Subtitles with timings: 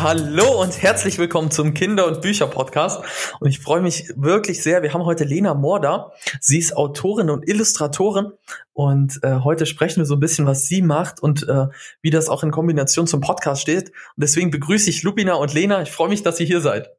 [0.00, 3.02] Hallo und herzlich willkommen zum Kinder- und Bücher-Podcast.
[3.40, 4.84] Und ich freue mich wirklich sehr.
[4.84, 6.12] Wir haben heute Lena Mohr da.
[6.40, 8.30] Sie ist Autorin und Illustratorin.
[8.72, 11.66] Und äh, heute sprechen wir so ein bisschen, was sie macht und äh,
[12.00, 13.88] wie das auch in Kombination zum Podcast steht.
[13.88, 15.82] Und deswegen begrüße ich Lupina und Lena.
[15.82, 16.90] Ich freue mich, dass ihr hier seid.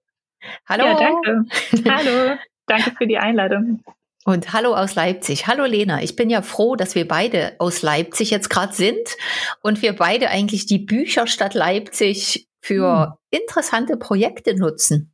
[0.68, 0.86] Hallo.
[0.86, 1.46] Ja, danke.
[1.90, 2.38] Hallo.
[2.66, 3.82] Danke für die Einladung.
[4.26, 5.48] Und hallo aus Leipzig.
[5.48, 6.04] Hallo Lena.
[6.04, 9.16] Ich bin ja froh, dass wir beide aus Leipzig jetzt gerade sind
[9.62, 13.40] und wir beide eigentlich die Bücherstadt Leipzig für hm.
[13.42, 15.14] interessante Projekte nutzen.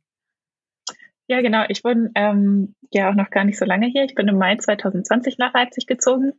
[1.28, 1.64] Ja, genau.
[1.68, 4.04] Ich bin ähm, ja auch noch gar nicht so lange hier.
[4.04, 6.32] Ich bin im Mai 2020 nach Leipzig gezogen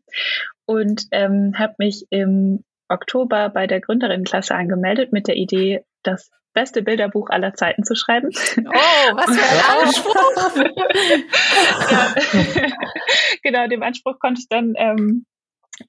[0.66, 6.82] und ähm, habe mich im Oktober bei der Gründerinnenklasse angemeldet mit der Idee, das beste
[6.82, 8.30] Bilderbuch aller Zeiten zu schreiben.
[8.30, 10.56] Oh, was für ein Anspruch!
[11.92, 12.72] ja.
[13.44, 15.26] genau, dem Anspruch konnte ich dann ähm,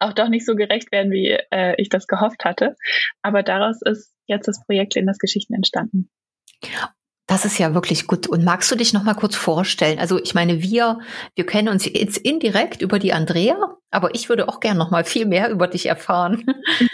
[0.00, 2.76] auch doch nicht so gerecht werden, wie äh, ich das gehofft hatte.
[3.22, 6.10] Aber daraus ist jetzt das Projekt Lindas Geschichten entstanden.
[7.26, 8.26] Das ist ja wirklich gut.
[8.26, 9.98] Und magst du dich noch mal kurz vorstellen?
[9.98, 11.00] Also ich meine, wir,
[11.34, 15.04] wir kennen uns jetzt indirekt über die Andrea, aber ich würde auch gerne noch mal
[15.04, 16.44] viel mehr über dich erfahren.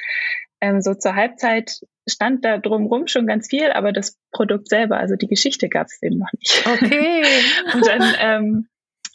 [0.60, 5.14] ähm, so zur Halbzeit stand da drumherum schon ganz viel, aber das Produkt selber, also
[5.14, 6.66] die Geschichte gab es eben noch nicht.
[6.66, 7.22] Okay.
[7.74, 8.68] und dann ähm,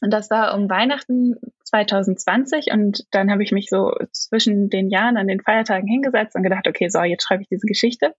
[0.03, 1.35] und das war um Weihnachten
[1.73, 6.43] 2020 und dann habe ich mich so zwischen den Jahren an den Feiertagen hingesetzt und
[6.43, 8.13] gedacht, okay, so, jetzt schreibe ich diese Geschichte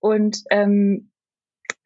[0.00, 1.10] und ähm,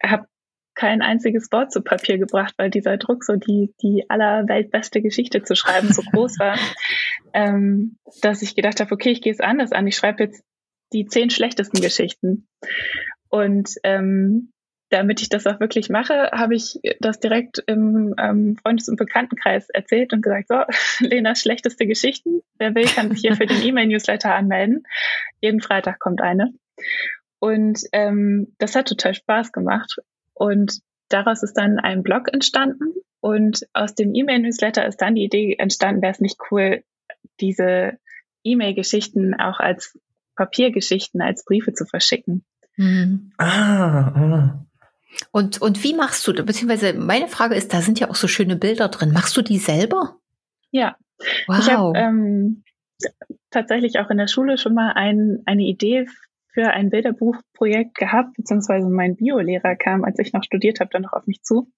[0.01, 0.27] habe
[0.75, 5.55] kein einziges Wort zu Papier gebracht, weil dieser Druck, so die, die allerweltbeste Geschichte zu
[5.55, 6.57] schreiben, so groß war,
[7.33, 9.85] ähm, dass ich gedacht habe, okay, ich gehe es anders an.
[9.85, 10.43] Ich schreibe jetzt
[10.93, 12.47] die zehn schlechtesten Geschichten.
[13.29, 14.52] Und ähm,
[14.93, 19.69] damit ich das auch wirklich mache, habe ich das direkt im ähm, Freundes- und Bekanntenkreis
[19.69, 20.63] erzählt und gesagt, so,
[21.05, 22.41] Lenas schlechteste Geschichten.
[22.59, 24.83] Wer will, kann sich hier für den E-Mail-Newsletter anmelden.
[25.41, 26.53] Jeden Freitag kommt eine.
[27.39, 29.95] Und ähm, das hat total Spaß gemacht.
[30.35, 32.93] Und daraus ist dann ein Blog entstanden.
[33.19, 36.83] Und aus dem E-Mail-Newsletter ist dann die Idee entstanden, wäre es nicht cool,
[37.39, 37.97] diese
[38.43, 39.97] E-Mail-Geschichten auch als
[40.35, 42.45] Papiergeschichten, als Briefe zu verschicken.
[42.77, 43.31] Mhm.
[43.37, 44.65] Ah, ah.
[45.31, 48.55] Und, und wie machst du, beziehungsweise meine Frage ist, da sind ja auch so schöne
[48.55, 49.11] Bilder drin.
[49.11, 50.17] Machst du die selber?
[50.71, 50.95] Ja.
[51.47, 51.59] Wow.
[51.59, 52.63] Ich habe ähm,
[53.49, 56.07] tatsächlich auch in der Schule schon mal ein, eine Idee
[56.53, 61.13] für ein Bilderbuchprojekt gehabt, beziehungsweise mein Biolehrer kam, als ich noch studiert habe, dann noch
[61.13, 61.71] auf mich zu.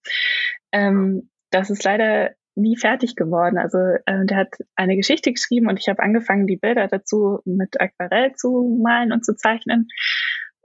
[0.72, 3.58] Ähm, das ist leider nie fertig geworden.
[3.58, 7.80] Also äh, der hat eine Geschichte geschrieben und ich habe angefangen, die Bilder dazu mit
[7.80, 9.88] Aquarell zu malen und zu zeichnen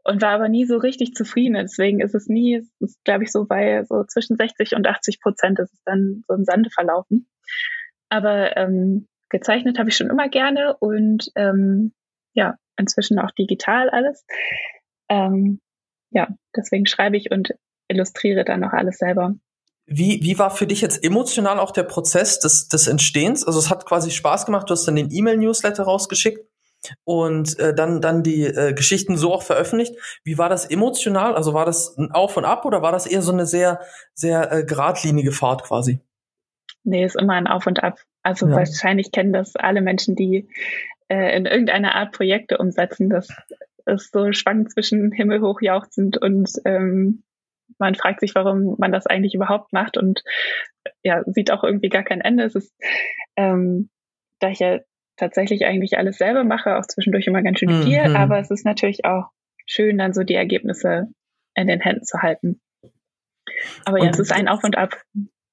[0.05, 1.55] und war aber nie so richtig zufrieden.
[1.55, 5.59] Deswegen ist es nie, ist, glaube ich, so bei so zwischen 60 und 80 Prozent
[5.59, 7.29] ist es dann so im Sande verlaufen.
[8.09, 11.93] Aber ähm, gezeichnet habe ich schon immer gerne und ähm,
[12.35, 14.25] ja, inzwischen auch digital alles.
[15.09, 15.61] Ähm,
[16.11, 17.55] ja, deswegen schreibe ich und
[17.89, 19.35] illustriere dann noch alles selber.
[19.87, 23.45] Wie, wie war für dich jetzt emotional auch der Prozess des, des Entstehens?
[23.45, 26.50] Also es hat quasi Spaß gemacht, du hast dann den E-Mail-Newsletter rausgeschickt
[27.05, 29.95] und äh, dann dann die äh, Geschichten so auch veröffentlicht.
[30.25, 31.35] Wie war das emotional?
[31.35, 33.81] Also war das ein Auf und Ab oder war das eher so eine sehr
[34.15, 36.01] sehr äh, geradlinige Fahrt quasi?
[36.85, 37.99] Nee, ist immer ein Auf und Ab.
[38.23, 38.57] Also ja.
[38.57, 40.49] wahrscheinlich kennen das alle Menschen, die
[41.09, 43.11] äh, in irgendeiner Art Projekte umsetzen.
[43.11, 43.29] Das
[43.87, 47.23] ist so schwankt zwischen himmelhoch jauchzend und ähm,
[47.79, 50.23] man fragt sich, warum man das eigentlich überhaupt macht und
[51.03, 52.45] ja, sieht auch irgendwie gar kein Ende.
[52.45, 52.75] Es ist,
[53.37, 53.91] ähm,
[54.39, 54.81] da ich ja
[55.21, 58.17] tatsächlich eigentlich alles selber mache, auch zwischendurch immer ganz schön viel, mhm.
[58.17, 59.31] aber es ist natürlich auch
[59.67, 61.09] schön, dann so die Ergebnisse
[61.55, 62.61] in den Händen zu halten.
[63.85, 65.01] Aber ja, und, es ist ein Auf und Ab.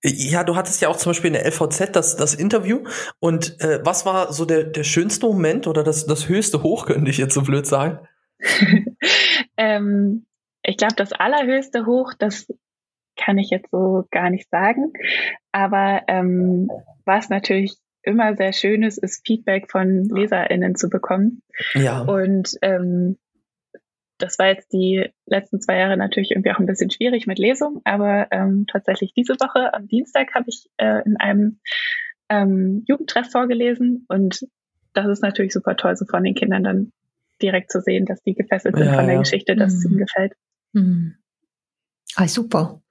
[0.03, 2.83] Ja, du hattest ja auch zum Beispiel in der LVZ das, das Interview.
[3.19, 7.09] Und äh, was war so der, der schönste Moment oder das, das höchste Hoch, könnte
[7.09, 7.99] ich jetzt so blöd sagen?
[9.57, 10.25] ähm,
[10.63, 12.47] ich glaube, das allerhöchste Hoch, das
[13.15, 14.93] kann ich jetzt so gar nicht sagen.
[15.51, 16.69] Aber ähm,
[17.05, 21.41] was natürlich immer sehr schön ist, ist Feedback von LeserInnen zu bekommen.
[21.73, 22.01] Ja.
[22.01, 23.17] Und ähm,
[24.17, 27.81] das war jetzt die letzten zwei Jahre natürlich irgendwie auch ein bisschen schwierig mit Lesung,
[27.83, 31.59] aber ähm, tatsächlich diese Woche am Dienstag habe ich äh, in einem
[32.29, 34.47] ähm, Jugendtreff vorgelesen und
[34.93, 36.91] das ist natürlich super toll, so von den Kindern dann
[37.41, 39.19] direkt zu sehen, dass die gefesselt sind ja, von der ja.
[39.21, 39.77] Geschichte, dass mhm.
[39.77, 39.99] es ihnen mhm.
[39.99, 40.33] gefällt.
[40.73, 41.15] Mhm.
[42.15, 42.81] Ah, super.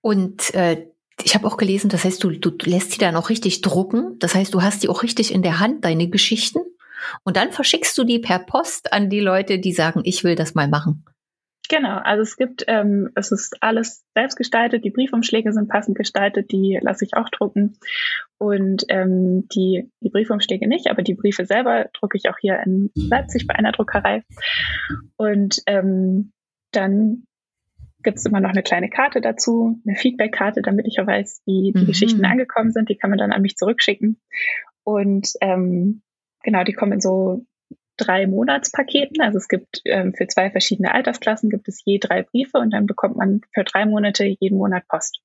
[0.00, 0.88] Und äh,
[1.26, 4.16] ich habe auch gelesen, das heißt, du, du lässt sie dann auch richtig drucken.
[4.20, 6.60] Das heißt, du hast die auch richtig in der Hand, deine Geschichten.
[7.24, 10.54] Und dann verschickst du die per Post an die Leute, die sagen, ich will das
[10.54, 11.04] mal machen.
[11.68, 16.52] Genau, also es gibt, ähm, es ist alles selbst gestaltet, die Briefumschläge sind passend gestaltet,
[16.52, 17.76] die lasse ich auch drucken.
[18.38, 22.92] Und ähm, die, die Briefumschläge nicht, aber die Briefe selber drucke ich auch hier in
[22.94, 24.22] Leipzig bei einer Druckerei.
[25.16, 26.30] Und ähm,
[26.70, 27.24] dann
[28.06, 31.72] gibt es immer noch eine kleine Karte dazu, eine Feedback-Karte, damit ich auch weiß, wie
[31.72, 31.86] die mhm.
[31.86, 32.88] Geschichten angekommen sind.
[32.88, 34.20] Die kann man dann an mich zurückschicken.
[34.84, 36.02] Und ähm,
[36.44, 37.44] genau, die kommen in so
[37.96, 39.20] drei Monatspaketen.
[39.20, 42.86] Also es gibt ähm, für zwei verschiedene Altersklassen gibt es je drei Briefe und dann
[42.86, 45.20] bekommt man für drei Monate jeden Monat Post.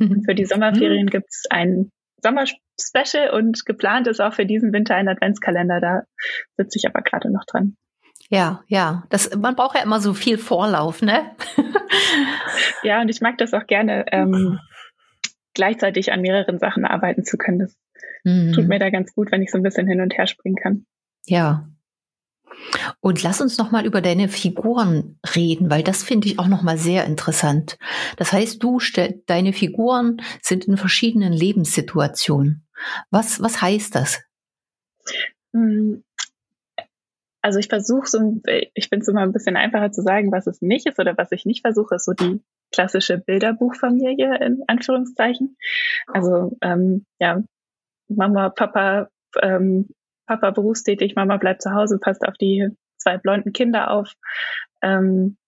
[0.00, 1.10] Und für die Sommerferien mhm.
[1.10, 1.90] gibt es ein
[2.22, 5.80] Sommerspecial und geplant ist auch für diesen Winter ein Adventskalender.
[5.80, 6.02] Da
[6.56, 7.76] sitze ich aber gerade noch dran.
[8.28, 9.04] Ja, ja.
[9.08, 11.30] Das, man braucht ja immer so viel Vorlauf, ne?
[12.82, 14.58] ja, und ich mag das auch gerne, ähm,
[15.54, 17.60] gleichzeitig an mehreren Sachen arbeiten zu können.
[17.60, 17.76] Das
[18.24, 18.52] mhm.
[18.52, 20.86] tut mir da ganz gut, wenn ich so ein bisschen hin und her springen kann.
[21.26, 21.68] Ja.
[23.00, 26.62] Und lass uns noch mal über deine Figuren reden, weil das finde ich auch noch
[26.62, 27.78] mal sehr interessant.
[28.16, 32.66] Das heißt, du stell, deine Figuren sind in verschiedenen Lebenssituationen.
[33.10, 34.20] Was was heißt das?
[35.52, 36.02] Hm,
[37.48, 38.42] also ich versuche so,
[38.74, 41.32] ich finde es immer ein bisschen einfacher zu sagen, was es nicht ist oder was
[41.32, 42.42] ich nicht versuche, ist so die
[42.74, 45.56] klassische Bilderbuchfamilie in Anführungszeichen.
[46.08, 47.42] Also ähm, ja,
[48.08, 49.08] Mama, Papa,
[49.40, 49.88] ähm,
[50.26, 52.68] Papa berufstätig, Mama bleibt zu Hause, passt auf die
[52.98, 54.12] zwei blonden Kinder auf,
[54.82, 55.38] ähm,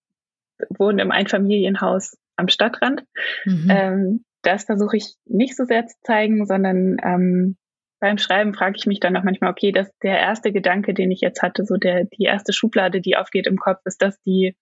[0.69, 3.03] wohnen im Einfamilienhaus am Stadtrand.
[3.45, 3.67] Mhm.
[3.69, 7.57] Ähm, das versuche ich nicht so sehr zu zeigen, sondern ähm,
[8.01, 11.21] beim Schreiben frage ich mich dann auch manchmal, okay, das der erste Gedanke, den ich
[11.21, 14.55] jetzt hatte, so der die erste Schublade, die aufgeht im Kopf, ist das die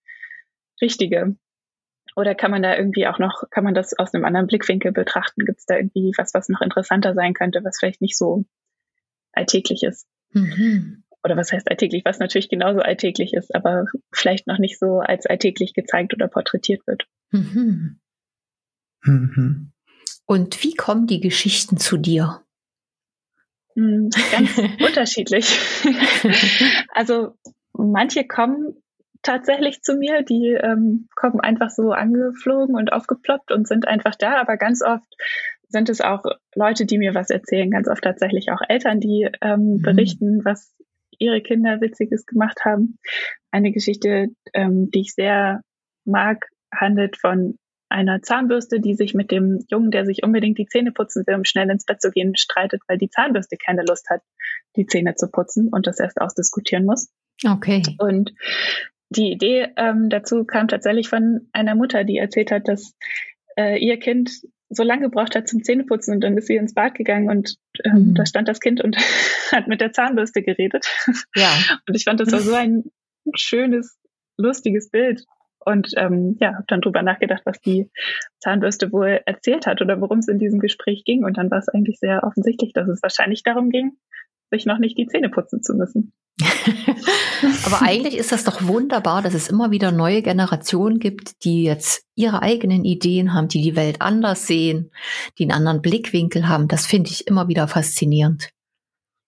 [0.81, 1.35] richtige?
[2.15, 5.45] Oder kann man da irgendwie auch noch, kann man das aus einem anderen Blickwinkel betrachten?
[5.45, 8.43] Gibt es da irgendwie was, was noch interessanter sein könnte, was vielleicht nicht so
[9.31, 10.05] alltäglich ist?
[10.31, 11.05] Mhm.
[11.23, 15.25] Oder was heißt alltäglich, was natürlich genauso alltäglich ist, aber vielleicht noch nicht so als
[15.25, 17.07] alltäglich gezeigt oder porträtiert wird.
[17.31, 18.01] Mhm.
[19.03, 19.71] Mhm.
[20.25, 22.43] Und wie kommen die Geschichten zu dir?
[23.75, 25.59] Hm, ganz unterschiedlich.
[26.93, 27.33] also
[27.73, 28.75] manche kommen
[29.21, 34.39] tatsächlich zu mir, die ähm, kommen einfach so angeflogen und aufgeploppt und sind einfach da,
[34.39, 35.13] aber ganz oft
[35.67, 36.23] sind es auch
[36.55, 39.81] Leute, die mir was erzählen, ganz oft tatsächlich auch Eltern, die ähm, mhm.
[39.81, 40.73] berichten, was
[41.19, 42.97] ihre Kinder Witziges gemacht haben.
[43.51, 45.61] Eine Geschichte, ähm, die ich sehr
[46.05, 47.57] mag, handelt von
[47.89, 51.43] einer Zahnbürste, die sich mit dem Jungen, der sich unbedingt die Zähne putzen will, um
[51.43, 54.21] schnell ins Bett zu gehen, streitet, weil die Zahnbürste keine Lust hat,
[54.75, 57.09] die Zähne zu putzen und das erst ausdiskutieren muss.
[57.45, 57.81] Okay.
[57.97, 58.33] Und
[59.09, 62.93] die Idee ähm, dazu kam tatsächlich von einer Mutter, die erzählt hat, dass
[63.57, 64.31] äh, ihr Kind
[64.69, 68.09] so lange gebraucht hat zum Zähneputzen und dann ist sie ins Bad gegangen und ähm,
[68.09, 68.15] mhm.
[68.15, 68.97] da stand das Kind und
[69.51, 70.85] hat mit der Zahnbürste geredet.
[71.35, 71.51] Ja.
[71.87, 72.83] Und ich fand das war so ein
[73.35, 73.97] schönes,
[74.37, 75.25] lustiges Bild
[75.65, 77.89] und ähm, ja, habe dann drüber nachgedacht, was die
[78.39, 81.23] Zahnbürste wohl erzählt hat oder worum es in diesem Gespräch ging.
[81.23, 83.93] Und dann war es eigentlich sehr offensichtlich, dass es wahrscheinlich darum ging,
[84.51, 86.13] sich noch nicht die Zähne putzen zu müssen.
[87.65, 92.05] Aber eigentlich ist das doch wunderbar, dass es immer wieder neue Generationen gibt, die jetzt
[92.15, 94.91] ihre eigenen Ideen haben, die die Welt anders sehen,
[95.37, 96.67] die einen anderen Blickwinkel haben.
[96.67, 98.49] Das finde ich immer wieder faszinierend.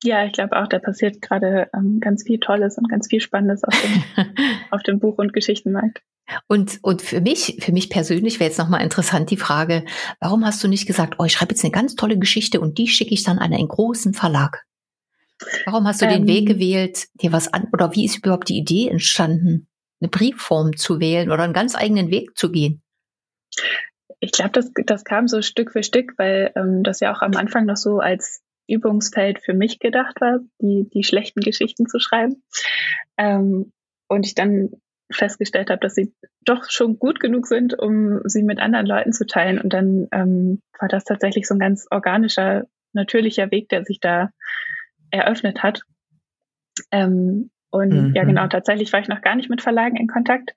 [0.03, 3.63] Ja, ich glaube auch, da passiert gerade ähm, ganz viel Tolles und ganz viel Spannendes
[3.63, 4.25] auf dem,
[4.71, 6.01] auf dem Buch- und Geschichtenmarkt.
[6.47, 9.85] Und, und für mich, für mich persönlich wäre jetzt nochmal interessant die Frage,
[10.19, 12.87] warum hast du nicht gesagt, oh, ich schreibe jetzt eine ganz tolle Geschichte und die
[12.87, 14.65] schicke ich dann an einen großen Verlag?
[15.65, 16.57] Warum hast du ähm, den Weg ähm.
[16.57, 19.67] gewählt, dir was an, oder wie ist überhaupt die Idee entstanden,
[19.99, 22.81] eine Briefform zu wählen oder einen ganz eigenen Weg zu gehen?
[24.19, 27.35] Ich glaube, das, das kam so Stück für Stück, weil ähm, das ja auch am
[27.35, 32.43] Anfang noch so als Übungsfeld für mich gedacht war, die, die schlechten Geschichten zu schreiben.
[33.17, 33.71] Ähm,
[34.07, 34.69] und ich dann
[35.11, 36.13] festgestellt habe, dass sie
[36.43, 39.59] doch schon gut genug sind, um sie mit anderen Leuten zu teilen.
[39.59, 44.29] Und dann ähm, war das tatsächlich so ein ganz organischer, natürlicher Weg, der sich da
[45.11, 45.83] eröffnet hat.
[46.91, 48.15] Ähm, und mhm.
[48.15, 50.53] ja, genau, tatsächlich war ich noch gar nicht mit Verlagen in Kontakt.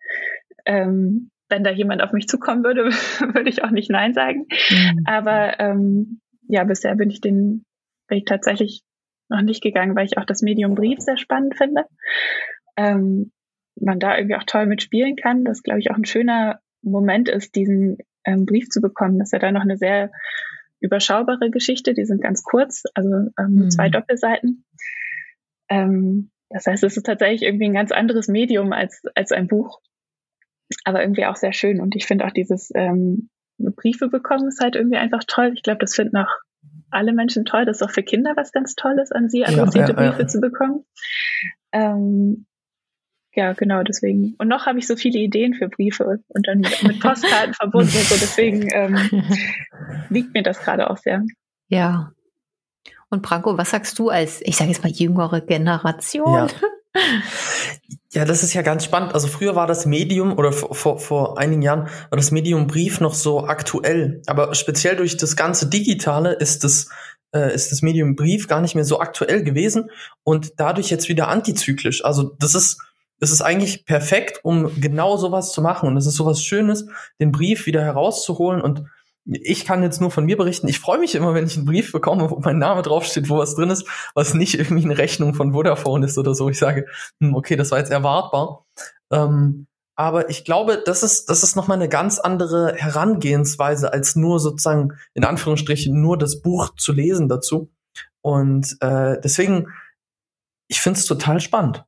[0.65, 2.85] Ähm, wenn da jemand auf mich zukommen würde,
[3.35, 4.47] würde ich auch nicht Nein sagen.
[4.71, 5.05] Mhm.
[5.07, 7.65] Aber ähm, ja, bisher bin ich den
[8.09, 8.83] Weg tatsächlich
[9.29, 11.85] noch nicht gegangen, weil ich auch das Medium Brief sehr spannend finde.
[12.77, 13.33] Ähm,
[13.77, 15.45] man da irgendwie auch toll mitspielen kann.
[15.45, 19.19] Das, glaube ich, auch ein schöner Moment ist, diesen ähm, Brief zu bekommen.
[19.19, 20.11] Das ist ja da noch eine sehr
[20.81, 21.95] überschaubare Geschichte.
[21.95, 23.71] Die sind ganz kurz, also ähm, mhm.
[23.71, 24.65] zwei Doppelseiten.
[25.69, 29.81] Ähm, das heißt, es ist tatsächlich irgendwie ein ganz anderes Medium als, als ein Buch.
[30.85, 31.81] Aber irgendwie auch sehr schön.
[31.81, 33.29] Und ich finde auch dieses ähm,
[33.59, 35.53] Briefe bekommen ist halt irgendwie einfach toll.
[35.55, 36.31] Ich glaube, das finden auch
[36.91, 37.65] alle Menschen toll.
[37.65, 40.41] Das ist auch für Kinder was ganz Tolles an sie, adressierte ja, ja, Briefe zu
[40.41, 40.85] bekommen.
[41.73, 42.47] Ähm,
[43.35, 44.35] ja, genau, deswegen.
[44.39, 48.05] Und noch habe ich so viele Ideen für Briefe und dann mit Postkarten verbunden und
[48.05, 48.15] so.
[48.15, 49.25] Deswegen ähm,
[50.09, 51.23] liegt mir das gerade auch sehr.
[51.69, 52.13] Ja.
[53.11, 56.49] Und Branko, was sagst du als, ich sage jetzt mal, jüngere Generation?
[56.49, 57.01] Ja.
[58.13, 59.15] ja, das ist ja ganz spannend.
[59.15, 63.01] Also früher war das Medium oder vor, vor, vor einigen Jahren war das Medium Brief
[63.01, 64.23] noch so aktuell.
[64.27, 66.89] Aber speziell durch das ganze Digitale ist das
[67.35, 69.91] äh, ist das Medium Brief gar nicht mehr so aktuell gewesen
[70.23, 72.05] und dadurch jetzt wieder antizyklisch.
[72.05, 72.81] Also das ist
[73.21, 75.89] es ist eigentlich perfekt, um genau sowas zu machen.
[75.89, 76.87] Und es ist sowas Schönes,
[77.21, 78.61] den Brief wieder herauszuholen.
[78.61, 78.85] Und
[79.25, 80.69] ich kann jetzt nur von mir berichten.
[80.69, 83.55] Ich freue mich immer, wenn ich einen Brief bekomme, wo mein Name draufsteht, wo was
[83.55, 86.49] drin ist, was nicht irgendwie eine Rechnung von Vodafone ist oder so.
[86.49, 86.87] Ich sage,
[87.21, 88.67] hm, okay, das war jetzt erwartbar.
[89.11, 89.67] Ähm,
[89.97, 94.95] aber ich glaube, das ist, das ist nochmal eine ganz andere Herangehensweise, als nur sozusagen,
[95.15, 97.71] in Anführungsstrichen, nur das Buch zu lesen dazu.
[98.21, 99.69] Und äh, deswegen,
[100.67, 101.85] ich finde es total spannend.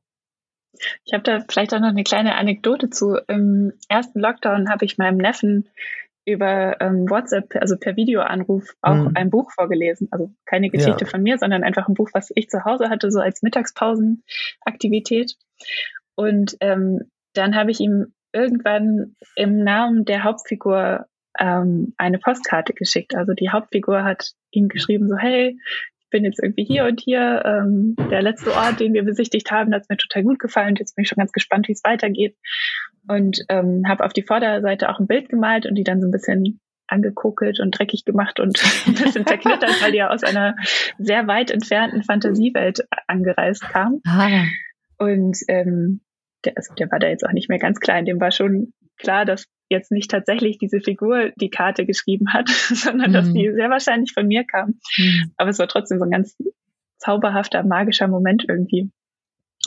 [1.05, 3.17] Ich habe da vielleicht auch noch eine kleine Anekdote zu.
[3.27, 5.69] Im ersten Lockdown habe ich meinem Neffen
[6.25, 9.11] über ähm, WhatsApp, also per Videoanruf, auch mhm.
[9.15, 10.09] ein Buch vorgelesen.
[10.11, 11.09] Also keine Geschichte ja.
[11.09, 15.35] von mir, sondern einfach ein Buch, was ich zu Hause hatte, so als Mittagspausenaktivität.
[16.15, 21.05] Und ähm, dann habe ich ihm irgendwann im Namen der Hauptfigur
[21.39, 23.15] ähm, eine Postkarte geschickt.
[23.15, 25.57] Also die Hauptfigur hat ihm geschrieben, so hey,
[26.09, 27.43] bin jetzt irgendwie hier und hier.
[27.45, 30.75] Ähm, der letzte Ort, den wir besichtigt haben, hat mir total gut gefallen.
[30.77, 32.35] Jetzt bin ich schon ganz gespannt, wie es weitergeht.
[33.07, 36.11] Und ähm, habe auf die Vorderseite auch ein Bild gemalt und die dann so ein
[36.11, 40.55] bisschen angekokelt und dreckig gemacht und ein bisschen zerknittert, weil die ja aus einer
[40.97, 44.01] sehr weit entfernten Fantasiewelt angereist kam.
[44.05, 44.45] Ah.
[44.97, 46.01] Und ähm,
[46.45, 49.25] der, also der war da jetzt auch nicht mehr ganz klein, dem war schon klar,
[49.25, 53.13] dass jetzt nicht tatsächlich diese Figur die Karte geschrieben hat, sondern mhm.
[53.13, 54.79] dass die sehr wahrscheinlich von mir kam.
[54.97, 55.31] Mhm.
[55.37, 56.37] Aber es war trotzdem so ein ganz
[56.97, 58.89] zauberhafter, magischer Moment irgendwie.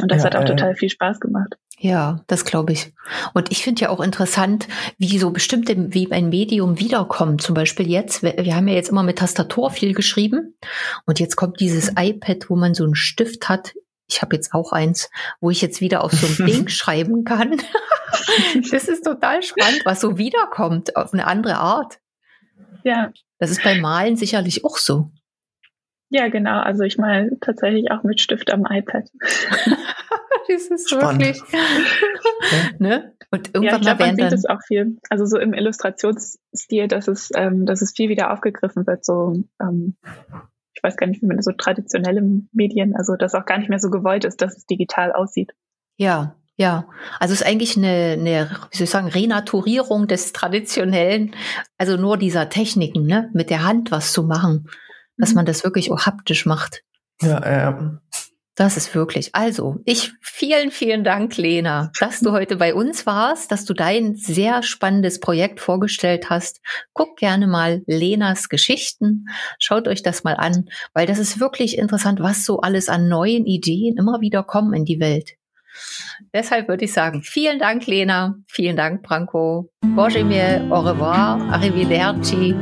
[0.01, 1.57] Und das ja, hat auch äh, total viel Spaß gemacht.
[1.79, 2.93] Ja, das glaube ich.
[3.33, 4.69] Und ich finde ja auch interessant,
[4.99, 7.43] wie so bestimmte, wie ein Medium wiederkommt.
[7.43, 10.55] Zum Beispiel jetzt, wir, wir haben ja jetzt immer mit Tastatur viel geschrieben.
[11.07, 13.75] Und jetzt kommt dieses iPad, wo man so einen Stift hat.
[14.07, 15.11] Ich habe jetzt auch eins,
[15.41, 17.57] wo ich jetzt wieder auf so ein Ding schreiben kann.
[18.71, 21.99] das ist total spannend, was so wiederkommt auf eine andere Art.
[22.85, 23.13] Ja.
[23.39, 25.11] Das ist beim Malen sicherlich auch so.
[26.11, 26.61] Ja, genau.
[26.61, 29.09] Also ich mal tatsächlich auch mit Stift am iPad.
[30.49, 31.23] das ist Spannend.
[31.23, 31.43] wirklich.
[32.79, 33.15] ne?
[33.31, 34.99] Und irgendwann ja, ich glaube, man sieht es auch viel.
[35.09, 39.05] Also so im Illustrationsstil, dass es, ähm, dass es viel wieder aufgegriffen wird.
[39.05, 39.97] So, ähm,
[40.75, 43.79] ich weiß gar nicht, wie man so traditionelle Medien, also dass auch gar nicht mehr
[43.79, 45.53] so gewollt ist, dass es digital aussieht.
[45.97, 46.87] Ja, ja,
[47.19, 51.35] also es ist eigentlich eine, eine, wie soll ich sagen, Renaturierung des traditionellen,
[51.79, 54.69] also nur dieser Techniken, ne, mit der Hand was zu machen,
[55.17, 55.37] dass mhm.
[55.37, 56.83] man das wirklich auch haptisch macht.
[57.23, 58.01] Ja, ähm.
[58.57, 59.35] Das ist wirklich.
[59.35, 64.17] Also, ich vielen, vielen Dank, Lena, dass du heute bei uns warst, dass du dein
[64.17, 66.61] sehr spannendes Projekt vorgestellt hast.
[66.93, 69.25] Guckt gerne mal Lenas Geschichten.
[69.59, 73.47] Schaut euch das mal an, weil das ist wirklich interessant, was so alles an neuen
[73.47, 75.40] Ideen immer wieder kommen in die Welt.
[76.33, 78.37] Deshalb würde ich sagen, vielen Dank, Lena.
[78.47, 79.71] Vielen Dank, Branko.
[79.83, 80.25] Bonjour,
[80.71, 82.55] au revoir, arrivederci.